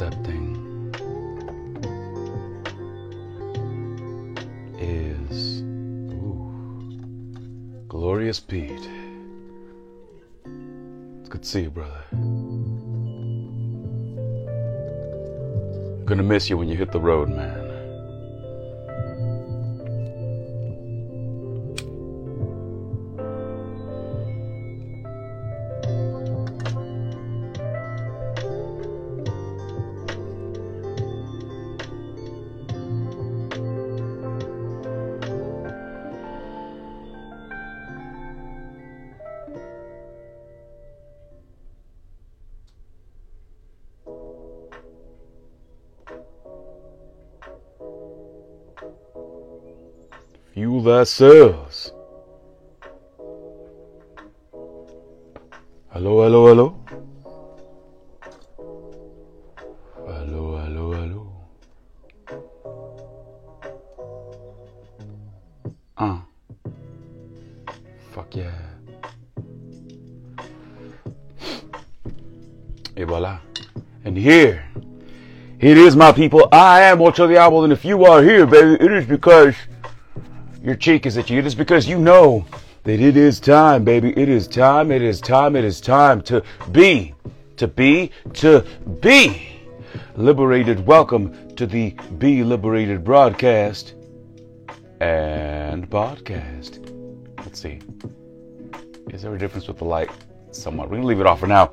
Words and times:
accepting 0.00 0.94
is 4.78 5.60
ooh, 5.60 6.50
Glorious 7.86 8.40
Pete. 8.40 8.88
It's 11.20 11.28
good 11.28 11.42
to 11.42 11.48
see 11.48 11.64
you, 11.64 11.70
brother. 11.70 12.02
Gonna 16.06 16.22
miss 16.22 16.48
you 16.48 16.56
when 16.56 16.70
you 16.70 16.76
hit 16.76 16.92
the 16.92 17.00
road, 17.00 17.28
man. 17.28 17.69
Thyself. 50.84 51.90
Hello, 55.92 56.22
hello, 56.22 56.46
hello. 56.48 56.76
Hello, 60.06 60.56
hello, 60.56 60.92
hello. 60.92 61.32
Uh. 65.96 66.18
Fuck 68.12 68.36
yeah. 68.36 68.50
Et 72.96 73.04
voila. 73.04 73.40
And 74.04 74.16
here, 74.16 74.64
it 75.58 75.76
is, 75.76 75.94
my 75.96 76.12
people. 76.12 76.48
I 76.52 76.82
am 76.82 77.02
Ocho 77.02 77.26
Diablo, 77.26 77.64
and 77.64 77.72
if 77.72 77.84
you 77.84 78.04
are 78.04 78.22
here, 78.22 78.46
baby, 78.46 78.82
it 78.82 78.92
is 78.92 79.06
because 79.06 79.54
your 80.62 80.74
cheek 80.74 81.06
is 81.06 81.16
itchy. 81.16 81.38
It 81.38 81.46
is 81.46 81.54
because 81.54 81.88
you 81.88 81.98
know 81.98 82.44
that 82.84 83.00
it 83.00 83.16
is 83.16 83.40
time, 83.40 83.82
baby. 83.82 84.12
It 84.16 84.28
is 84.28 84.46
time. 84.46 84.90
It 84.90 85.00
is 85.00 85.20
time. 85.20 85.56
It 85.56 85.64
is 85.64 85.80
time 85.80 86.20
to 86.22 86.42
be, 86.70 87.14
to 87.56 87.66
be, 87.66 88.10
to 88.34 88.64
be 89.00 89.48
liberated. 90.16 90.86
Welcome 90.86 91.54
to 91.56 91.66
the 91.66 91.90
Be 92.18 92.44
Liberated 92.44 93.02
broadcast 93.02 93.94
and 95.00 95.88
podcast. 95.88 96.86
Let's 97.38 97.60
see. 97.60 97.80
Is 99.08 99.22
there 99.22 99.34
a 99.34 99.38
difference 99.38 99.66
with 99.66 99.78
the 99.78 99.86
light? 99.86 100.10
Somewhat. 100.50 100.90
We're 100.90 100.96
going 100.96 101.02
to 101.02 101.08
leave 101.08 101.20
it 101.20 101.26
off 101.26 101.40
for 101.40 101.46
now. 101.46 101.72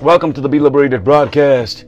Welcome 0.00 0.32
to 0.34 0.40
the 0.40 0.48
Be 0.48 0.60
Liberated 0.60 1.02
broadcast 1.02 1.86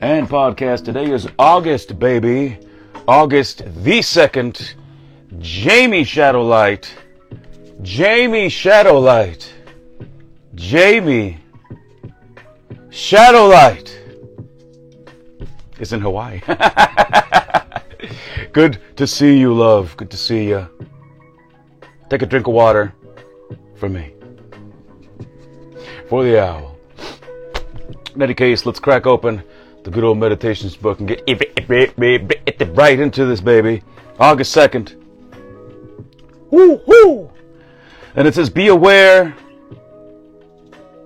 and 0.00 0.28
podcast. 0.28 0.84
Today 0.84 1.10
is 1.10 1.26
August, 1.40 1.98
baby. 1.98 2.60
August 3.08 3.64
the 3.82 3.98
2nd. 3.98 4.74
Jamie 5.38 6.04
Shadowlight. 6.04 6.88
Jamie 7.82 8.48
Shadowlight. 8.48 9.48
Jamie 10.54 11.38
Shadowlight 12.88 13.92
is 15.80 15.92
in 15.92 16.00
Hawaii. 16.00 16.40
Good 18.52 18.78
to 18.96 19.06
see 19.06 19.38
you, 19.38 19.52
love. 19.52 19.96
Good 19.96 20.10
to 20.10 20.16
see 20.16 20.48
you. 20.48 20.68
Take 22.08 22.22
a 22.22 22.26
drink 22.26 22.46
of 22.46 22.54
water 22.54 22.94
for 23.74 23.88
me. 23.88 24.12
For 26.08 26.22
the 26.22 26.40
owl. 26.40 26.78
In 28.14 28.22
any 28.22 28.34
case, 28.34 28.64
let's 28.64 28.78
crack 28.78 29.06
open 29.06 29.42
the 29.82 29.90
good 29.90 30.04
old 30.04 30.18
meditations 30.18 30.76
book 30.76 31.00
and 31.00 31.08
get 31.08 32.76
right 32.76 33.00
into 33.00 33.26
this 33.26 33.40
baby. 33.40 33.82
August 34.18 34.56
2nd. 34.56 35.03
Woo 36.54 36.80
woo! 36.86 37.32
And 38.14 38.28
it 38.28 38.34
says, 38.36 38.48
be 38.48 38.68
aware. 38.68 39.34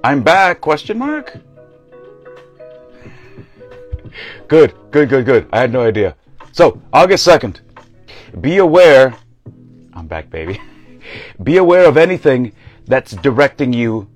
I'm 0.04 0.22
back, 0.22 0.60
question 0.60 0.98
mark? 0.98 1.38
Good, 4.46 4.74
good, 4.90 5.08
good, 5.08 5.24
good. 5.24 5.48
I 5.50 5.60
had 5.60 5.72
no 5.72 5.80
idea. 5.80 6.16
So, 6.52 6.82
August 6.92 7.26
2nd. 7.26 7.60
Be 8.42 8.58
aware. 8.58 9.14
I'm 9.94 10.06
back, 10.06 10.28
baby. 10.28 10.60
Be 11.42 11.56
aware 11.56 11.88
of 11.88 11.96
anything 11.96 12.52
that's 12.86 13.12
directing 13.12 13.72
you 13.72 14.06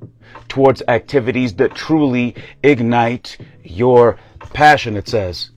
towards 0.49 0.83
activities 0.87 1.55
that 1.55 1.75
truly 1.75 2.35
ignite 2.63 3.39
your 3.65 4.19
passion, 4.53 4.99
it 4.99 5.09
says. 5.09 5.49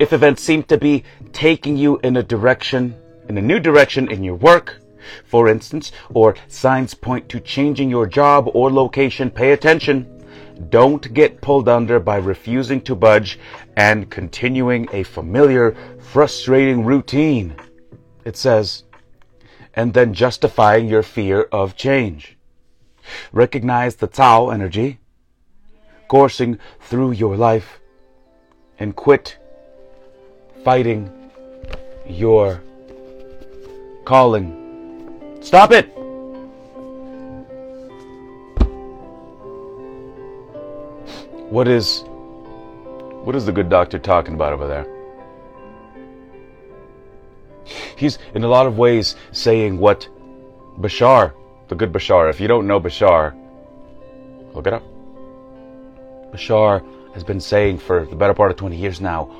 If 0.00 0.14
events 0.14 0.42
seem 0.42 0.62
to 0.64 0.78
be 0.78 1.04
taking 1.34 1.76
you 1.76 1.98
in 1.98 2.16
a 2.16 2.22
direction, 2.22 2.94
in 3.28 3.38
a 3.38 3.42
new 3.42 3.58
direction 3.58 4.10
in 4.10 4.22
your 4.22 4.36
work, 4.36 4.80
for 5.24 5.48
instance, 5.48 5.92
or 6.12 6.34
signs 6.48 6.94
point 6.94 7.28
to 7.28 7.40
changing 7.40 7.90
your 7.90 8.06
job 8.06 8.48
or 8.54 8.70
location, 8.70 9.30
pay 9.30 9.52
attention. 9.52 10.10
Don't 10.68 11.12
get 11.12 11.40
pulled 11.40 11.68
under 11.68 11.98
by 11.98 12.16
refusing 12.16 12.80
to 12.82 12.94
budge 12.94 13.38
and 13.76 14.10
continuing 14.10 14.88
a 14.92 15.02
familiar, 15.02 15.74
frustrating 15.98 16.84
routine. 16.84 17.56
It 18.24 18.36
says, 18.36 18.84
and 19.74 19.92
then 19.92 20.14
justifying 20.14 20.88
your 20.88 21.02
fear 21.02 21.42
of 21.50 21.76
change. 21.76 22.36
Recognize 23.32 23.96
the 23.96 24.06
Tao 24.06 24.50
energy 24.50 25.00
coursing 26.08 26.58
through 26.80 27.12
your 27.12 27.36
life 27.36 27.80
and 28.78 28.94
quit 28.94 29.38
fighting 30.62 31.10
your 32.06 32.62
calling. 34.04 35.38
Stop 35.40 35.72
it! 35.72 35.86
What 41.50 41.68
is 41.68 42.04
what 43.24 43.34
is 43.36 43.46
the 43.46 43.52
good 43.52 43.68
doctor 43.68 43.98
talking 43.98 44.34
about 44.34 44.52
over 44.52 44.66
there? 44.66 44.86
He's 47.96 48.18
in 48.34 48.44
a 48.44 48.48
lot 48.48 48.66
of 48.66 48.76
ways 48.76 49.16
saying 49.32 49.78
what 49.78 50.08
Bashar, 50.78 51.32
the 51.68 51.74
good 51.74 51.92
Bashar, 51.92 52.28
if 52.28 52.40
you 52.40 52.48
don't 52.48 52.66
know 52.66 52.80
Bashar, 52.80 53.34
look 54.52 54.66
it 54.66 54.72
up. 54.72 54.82
Bashar 56.32 56.84
has 57.14 57.22
been 57.22 57.40
saying 57.40 57.78
for 57.78 58.04
the 58.04 58.16
better 58.16 58.34
part 58.34 58.50
of 58.50 58.56
20 58.56 58.76
years 58.76 59.00
now 59.00 59.30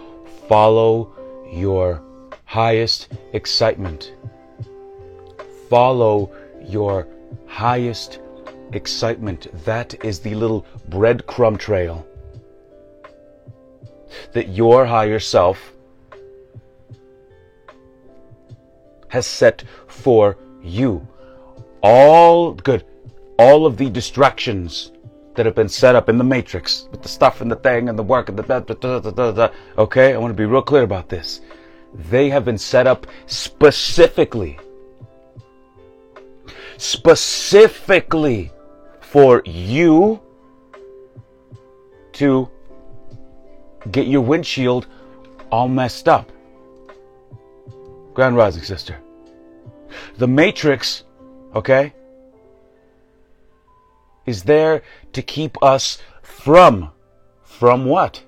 follow 0.49 1.13
your 1.53 2.03
highest 2.45 3.09
excitement. 3.33 4.13
Follow 5.69 6.31
your 6.63 7.07
highest 7.47 8.21
excitement. 8.73 9.49
That 9.65 10.05
is 10.05 10.21
the 10.21 10.35
little 10.35 10.67
breadcrumb 10.89 11.59
trail 11.59 12.07
that 14.33 14.49
your 14.49 14.85
higher 14.85 15.19
self 15.19 15.73
has 19.09 19.27
set 19.27 19.65
for 19.87 20.37
you. 20.63 21.07
All 21.83 22.53
good, 22.53 22.85
all 23.39 23.67
of 23.67 23.77
the 23.77 23.91
distractions 23.91 24.93
that 25.35 25.47
have 25.47 25.55
been 25.55 25.69
set 25.69 25.97
up 25.97 26.09
in 26.09 26.19
the 26.19 26.25
matrix 26.25 26.89
with 26.91 27.03
the 27.03 27.09
stuff 27.09 27.41
and 27.41 27.51
the 27.51 27.57
thing 27.57 27.89
and 27.89 27.99
the 27.99 28.03
work 28.03 28.29
and 28.29 28.39
the 28.39 28.43
da, 28.43 28.61
da, 28.61 29.01
da, 29.01 29.33
da, 29.33 29.49
okay 29.77 30.15
i 30.15 30.17
want 30.17 30.31
to 30.31 30.37
be 30.37 30.45
real 30.45 30.63
clear 30.63 30.83
about 30.83 31.09
this 31.09 31.41
they 31.93 32.31
have 32.31 32.45
been 32.45 32.59
set 32.59 32.87
up 32.87 33.07
specifically 33.27 34.59
specifically 36.77 38.53
for 39.01 39.43
you 39.45 40.21
to 42.13 42.51
get 43.91 44.07
your 44.07 44.23
windshield 44.23 44.87
all 45.51 45.69
messed 45.69 46.09
up. 46.09 46.31
Grand 48.15 48.37
rising 48.37 48.63
sister. 48.63 48.99
The 50.19 50.27
matrix 50.29 51.05
okay 51.55 51.93
is 54.27 54.43
there 54.45 54.83
to 55.13 55.23
keep 55.23 55.63
us 55.63 55.99
from 56.23 56.91
from 57.43 57.85
what? 57.85 58.23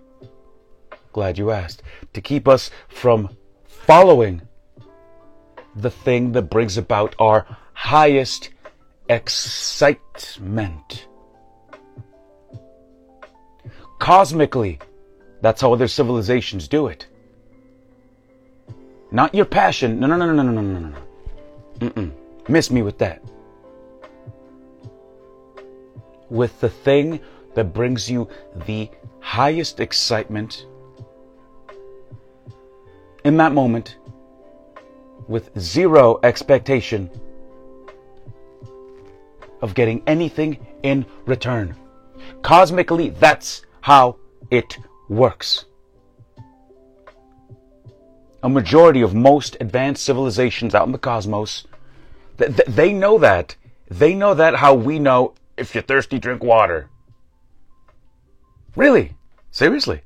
Glad 1.12 1.38
you 1.38 1.50
asked. 1.50 1.82
To 2.12 2.20
keep 2.20 2.46
us 2.46 2.70
from 2.88 3.36
following 3.64 4.42
the 5.74 5.90
thing 5.90 6.32
that 6.32 6.42
brings 6.42 6.76
about 6.76 7.14
our 7.18 7.46
highest 7.76 8.50
excitement 9.08 11.06
Cosmically, 13.98 14.78
that's 15.40 15.60
how 15.60 15.72
other 15.72 15.88
civilizations 15.88 16.68
do 16.68 16.86
it. 16.88 17.06
Not 19.10 19.34
your 19.34 19.44
passion. 19.44 19.98
No, 19.98 20.06
no, 20.06 20.16
no, 20.16 20.32
no, 20.32 20.42
no, 20.42 20.52
no, 20.52 20.60
no, 20.60 20.78
no. 20.78 20.98
Mm-mm. 21.78 22.12
Miss 22.48 22.70
me 22.70 22.82
with 22.82 22.98
that. 22.98 23.22
With 26.28 26.60
the 26.60 26.68
thing 26.68 27.20
that 27.54 27.72
brings 27.72 28.10
you 28.10 28.28
the 28.66 28.90
highest 29.20 29.80
excitement 29.80 30.66
in 33.24 33.36
that 33.38 33.52
moment 33.52 33.96
with 35.26 35.50
zero 35.58 36.20
expectation 36.22 37.10
of 39.62 39.74
getting 39.74 40.02
anything 40.06 40.64
in 40.82 41.06
return. 41.26 41.74
Cosmically, 42.42 43.10
that's 43.10 43.62
how 43.80 44.16
it 44.50 44.78
works. 45.08 45.64
A 48.42 48.48
majority 48.48 49.00
of 49.00 49.14
most 49.14 49.56
advanced 49.60 50.04
civilizations 50.04 50.74
out 50.74 50.86
in 50.86 50.92
the 50.92 50.98
cosmos, 50.98 51.66
they 52.36 52.92
know 52.92 53.18
that. 53.18 53.56
They 53.88 54.14
know 54.14 54.34
that 54.34 54.56
how 54.56 54.74
we 54.74 54.98
know 54.98 55.34
if 55.56 55.74
you're 55.74 55.82
thirsty, 55.82 56.18
drink 56.18 56.42
water. 56.42 56.88
Really? 58.74 59.14
Seriously? 59.50 60.02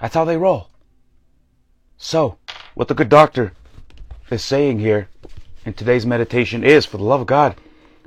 That's 0.00 0.14
how 0.14 0.24
they 0.24 0.36
roll. 0.36 0.68
So, 1.96 2.38
what 2.74 2.88
the 2.88 2.94
good 2.94 3.08
doctor 3.08 3.52
is 4.30 4.42
saying 4.42 4.78
here 4.78 5.08
in 5.64 5.74
today's 5.74 6.06
meditation 6.06 6.64
is, 6.64 6.86
for 6.86 6.96
the 6.96 7.04
love 7.04 7.20
of 7.20 7.26
God, 7.26 7.56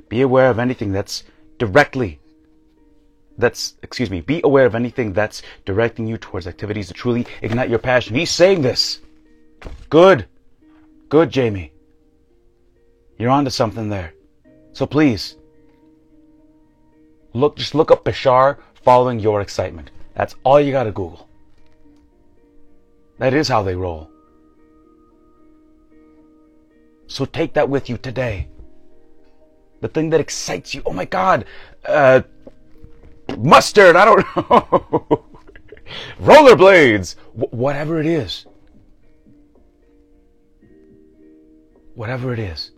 be 0.08 0.22
aware 0.22 0.50
of 0.50 0.58
anything 0.58 0.92
that's 0.92 1.24
directly 1.58 2.18
that's 3.38 3.74
excuse 3.82 4.10
me 4.10 4.20
be 4.20 4.40
aware 4.44 4.66
of 4.66 4.74
anything 4.74 5.12
that's 5.12 5.42
directing 5.64 6.06
you 6.06 6.18
towards 6.18 6.46
activities 6.46 6.88
that 6.88 6.94
truly 6.94 7.26
ignite 7.40 7.70
your 7.70 7.78
passion. 7.78 8.16
He's 8.16 8.30
saying 8.30 8.62
this. 8.62 9.00
Good. 9.88 10.26
Good 11.08 11.30
jamie. 11.30 11.72
You're 13.18 13.30
onto 13.30 13.50
something 13.50 13.88
there. 13.88 14.12
So 14.72 14.86
please 14.86 15.36
look 17.32 17.56
just 17.56 17.74
look 17.74 17.90
up 17.90 18.04
bashar 18.04 18.58
following 18.74 19.20
your 19.20 19.40
excitement. 19.40 19.90
That's 20.14 20.34
all 20.44 20.60
you 20.60 20.72
got 20.72 20.84
to 20.84 20.92
google. 20.92 21.28
That 23.18 23.34
is 23.34 23.48
how 23.48 23.62
they 23.62 23.74
roll. 23.74 24.10
So 27.06 27.24
take 27.24 27.54
that 27.54 27.68
with 27.68 27.88
you 27.88 27.96
today 27.96 28.48
the 29.80 29.88
thing 29.88 30.10
that 30.10 30.20
excites 30.20 30.74
you 30.74 30.82
oh 30.86 30.92
my 30.92 31.04
god 31.04 31.44
uh 31.86 32.20
mustard, 33.36 33.96
I 33.96 34.04
don't 34.04 34.24
know. 34.36 35.24
Rollerblades, 36.20 37.16
Wh- 37.34 37.52
whatever 37.52 38.00
it 38.00 38.06
is. 38.06 38.46
Whatever 41.94 42.32
it 42.32 42.38
is. 42.38 42.70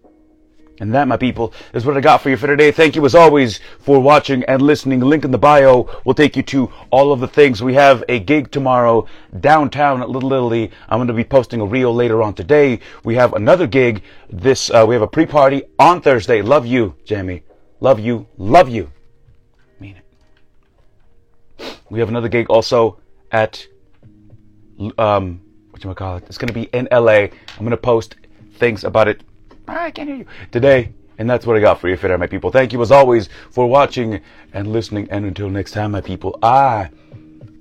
And 0.80 0.94
that, 0.94 1.06
my 1.06 1.18
people, 1.18 1.52
is 1.74 1.84
what 1.84 1.98
I 1.98 2.00
got 2.00 2.22
for 2.22 2.30
you 2.30 2.38
for 2.38 2.46
today. 2.46 2.72
Thank 2.72 2.96
you 2.96 3.04
as 3.04 3.14
always 3.14 3.60
for 3.80 4.00
watching 4.00 4.42
and 4.44 4.62
listening. 4.62 5.00
Link 5.00 5.26
in 5.26 5.30
the 5.30 5.36
bio 5.38 5.88
will 6.04 6.14
take 6.14 6.36
you 6.36 6.42
to 6.44 6.72
all 6.90 7.12
of 7.12 7.20
the 7.20 7.28
things. 7.28 7.62
We 7.62 7.74
have 7.74 8.02
a 8.08 8.18
gig 8.18 8.50
tomorrow 8.50 9.06
downtown 9.40 10.00
at 10.00 10.08
Little 10.08 10.32
Italy. 10.32 10.70
I'm 10.88 10.96
going 10.96 11.08
to 11.08 11.14
be 11.14 11.22
posting 11.22 11.60
a 11.60 11.66
reel 11.66 11.94
later 11.94 12.22
on 12.22 12.32
today. 12.32 12.80
We 13.04 13.14
have 13.16 13.34
another 13.34 13.66
gig 13.66 14.02
this, 14.30 14.70
uh, 14.70 14.86
we 14.88 14.94
have 14.94 15.02
a 15.02 15.06
pre-party 15.06 15.64
on 15.78 16.00
Thursday. 16.00 16.40
Love 16.40 16.64
you, 16.64 16.94
Jamie. 17.04 17.42
Love 17.80 18.00
you. 18.00 18.26
Love 18.38 18.70
you. 18.70 18.90
Mean 19.80 19.96
it. 21.58 21.78
We 21.90 22.00
have 22.00 22.08
another 22.08 22.28
gig 22.28 22.48
also 22.48 23.00
at 23.30 23.66
um, 24.96 25.42
what 25.70 25.84
you 25.84 25.94
call 25.94 26.16
it? 26.16 26.24
It's 26.26 26.38
going 26.38 26.48
to 26.48 26.54
be 26.54 26.64
in 26.72 26.88
LA. 26.90 27.12
I'm 27.12 27.58
going 27.58 27.70
to 27.70 27.76
post 27.76 28.16
things 28.54 28.84
about 28.84 29.08
it. 29.08 29.22
I 29.70 29.90
can't 29.90 30.08
hear 30.08 30.18
you 30.18 30.26
today, 30.50 30.92
and 31.18 31.28
that's 31.28 31.46
what 31.46 31.56
I 31.56 31.60
got 31.60 31.80
for 31.80 31.88
you, 31.88 31.96
Fit 31.96 32.18
my 32.18 32.26
people. 32.26 32.50
Thank 32.50 32.72
you 32.72 32.80
as 32.82 32.90
always 32.90 33.28
for 33.50 33.66
watching 33.66 34.20
and 34.52 34.72
listening. 34.72 35.08
And 35.10 35.24
until 35.24 35.48
next 35.48 35.72
time, 35.72 35.92
my 35.92 36.00
people, 36.00 36.38
I 36.42 36.90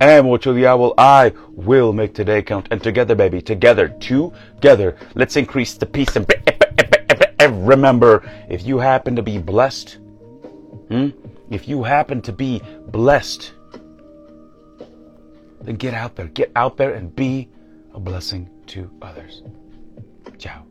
am 0.00 0.26
Ocho 0.26 0.52
the 0.52 0.66
Owl. 0.66 0.94
I 0.98 1.32
will 1.50 1.92
make 1.92 2.14
today 2.14 2.42
count. 2.42 2.68
And 2.70 2.82
together, 2.82 3.14
baby, 3.14 3.40
together, 3.40 3.88
together, 3.88 4.96
let's 5.14 5.36
increase 5.36 5.74
the 5.74 5.86
peace 5.86 6.16
and 6.16 7.66
remember, 7.66 8.28
if 8.48 8.66
you 8.66 8.78
happen 8.78 9.16
to 9.16 9.22
be 9.22 9.38
blessed, 9.38 9.98
hmm? 10.88 11.08
if 11.50 11.68
you 11.68 11.82
happen 11.82 12.20
to 12.22 12.32
be 12.32 12.60
blessed 12.88 13.52
then 15.62 15.76
get 15.76 15.94
out 15.94 16.16
there. 16.16 16.26
Get 16.26 16.52
out 16.56 16.76
there 16.76 16.94
and 16.94 17.14
be 17.14 17.48
a 17.94 18.00
blessing 18.00 18.48
to 18.68 18.90
others. 19.02 19.42
Ciao. 20.38 20.69